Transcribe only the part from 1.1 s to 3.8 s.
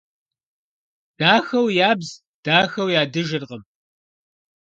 Дахэу ябз дахэу ядыжыркъым.